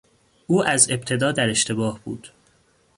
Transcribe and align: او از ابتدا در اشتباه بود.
او 0.47 0.65
از 0.65 0.91
ابتدا 0.91 1.31
در 1.31 1.49
اشتباه 1.49 1.99
بود. 2.03 2.31